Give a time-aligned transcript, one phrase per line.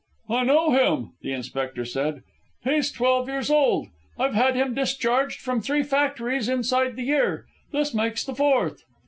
[0.29, 2.23] "I know him," the inspector said.
[2.63, 3.89] "He's twelve years old.
[4.17, 7.45] I've had him discharged from three factories inside the year.
[7.71, 8.83] This makes the fourth."